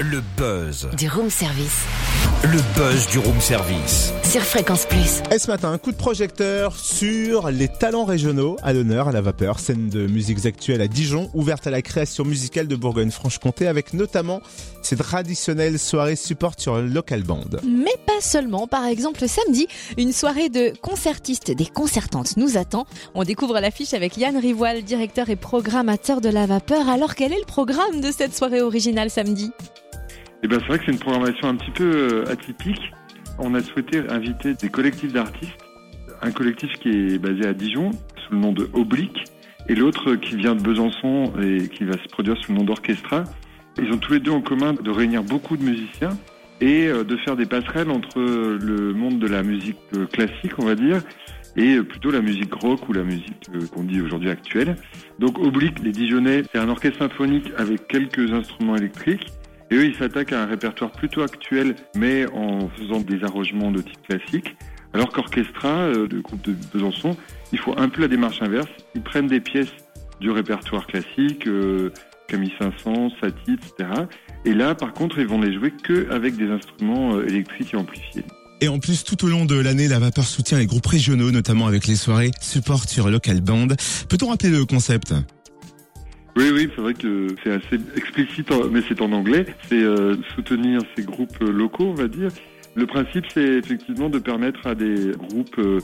[0.00, 0.88] Le buzz.
[0.96, 1.82] Du room service.
[2.44, 4.12] Le buzz du room service.
[4.22, 5.22] Sur Fréquence Plus.
[5.34, 9.20] Et ce matin, un coup de projecteur sur les talents régionaux à l'honneur à la
[9.20, 13.92] vapeur, scène de musiques actuelles à Dijon, ouverte à la création musicale de Bourgogne-Franche-Comté avec
[13.92, 14.40] notamment
[14.82, 17.58] ses traditionnelles soirées support sur local band.
[17.64, 18.68] Mais pas seulement.
[18.68, 22.86] Par exemple, samedi, une soirée de concertistes, des concertantes nous attend.
[23.16, 26.88] On découvre l'affiche avec Yann Rivoal, directeur et programmateur de la vapeur.
[26.88, 29.50] Alors, quel est le programme de cette soirée originale samedi?
[30.42, 32.92] Eh ben, c'est vrai que c'est une programmation un petit peu euh, atypique.
[33.38, 35.58] On a souhaité inviter des collectifs d'artistes.
[36.22, 39.24] Un collectif qui est basé à Dijon, sous le nom de Oblique,
[39.68, 43.24] et l'autre qui vient de Besançon et qui va se produire sous le nom d'Orchestra.
[43.80, 46.16] Ils ont tous les deux en commun de réunir beaucoup de musiciens
[46.60, 50.64] et euh, de faire des passerelles entre le monde de la musique euh, classique, on
[50.64, 51.02] va dire,
[51.56, 54.76] et plutôt la musique rock ou la musique qu'on dit aujourd'hui actuelle.
[55.18, 59.26] Donc Oblique, les Dijonnais, c'est un orchestre symphonique avec quelques instruments électriques.
[59.70, 63.82] Et eux, ils s'attaquent à un répertoire plutôt actuel, mais en faisant des arrangements de
[63.82, 64.56] type classique.
[64.94, 67.16] Alors qu'Orchestra, le groupe de Besançon,
[67.52, 68.68] il faut un peu la démarche inverse.
[68.94, 69.72] Ils prennent des pièces
[70.20, 71.90] du répertoire classique, euh,
[72.28, 73.90] Camille Saint-Saëns, Satie, etc.
[74.44, 77.76] Et là, par contre, ils vont les jouer que avec des instruments euh, électriques et
[77.76, 78.24] amplifiés.
[78.60, 81.68] Et en plus, tout au long de l'année, la vapeur soutient les groupes régionaux, notamment
[81.68, 83.68] avec les soirées support sur local band.
[84.08, 85.14] Peut-on rappeler le concept?
[86.38, 89.44] Oui, oui, c'est vrai que c'est assez explicite, mais c'est en anglais.
[89.68, 92.28] C'est euh, soutenir ces groupes locaux, on va dire.
[92.76, 95.80] Le principe, c'est effectivement de permettre à des groupes euh,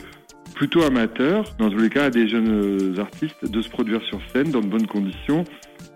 [0.55, 4.53] plutôt amateurs, dans tous les cas à des jeunes artistes, de se produire sur scène
[4.53, 5.43] dans de bonnes conditions,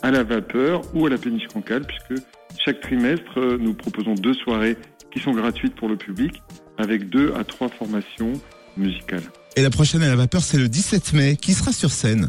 [0.02, 2.20] à la vapeur ou à la péniche concale, puisque
[2.64, 4.76] chaque trimestre, euh, nous proposons deux soirées
[5.12, 6.42] qui sont gratuites pour le public,
[6.78, 8.32] avec deux à trois formations
[8.76, 9.22] musicales.
[9.54, 11.36] Et la prochaine à la vapeur, c'est le 17 mai.
[11.36, 12.28] Qui sera sur scène?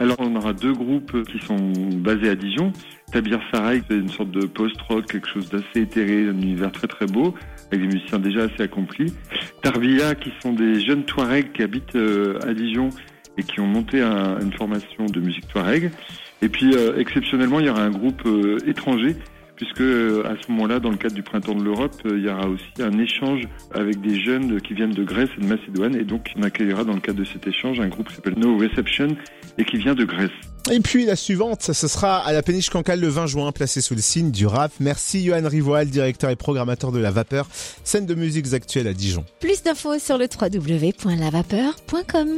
[0.00, 1.56] Alors, on aura deux groupes qui sont
[1.96, 2.72] basés à Dijon.
[3.12, 7.06] Tabir Sarai, c'est une sorte de post-rock, quelque chose d'assez éthéré, un univers très très
[7.06, 7.34] beau,
[7.72, 9.12] avec des musiciens déjà assez accomplis.
[9.62, 12.90] Tarvia, qui sont des jeunes Touaregs qui habitent euh, à Dijon
[13.36, 15.90] et qui ont monté un- une formation de musique Touareg.
[16.42, 19.16] Et puis, euh, exceptionnellement, il y aura un groupe euh, étranger,
[19.58, 22.28] puisque euh, à ce moment-là, dans le cadre du Printemps de l'Europe, euh, il y
[22.28, 23.42] aura aussi un échange
[23.74, 25.96] avec des jeunes qui viennent de Grèce et de Macédoine.
[25.96, 28.56] Et donc, on accueillera dans le cadre de cet échange un groupe qui s'appelle No
[28.56, 29.08] Reception
[29.58, 30.30] et qui vient de Grèce.
[30.70, 33.94] Et puis la suivante, ce sera à la péniche cancale le 20 juin, placée sous
[33.94, 34.70] le signe du rap.
[34.80, 37.48] Merci Johan Rivoal, directeur et programmateur de La Vapeur,
[37.84, 39.24] scène de musiques actuelles à Dijon.
[39.40, 42.28] Plus d'infos sur le www.lavapeur.com.